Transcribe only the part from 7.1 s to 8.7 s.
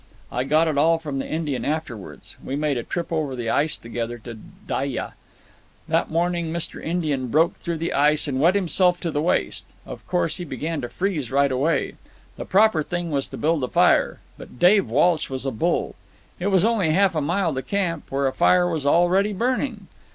broke through the ice and wet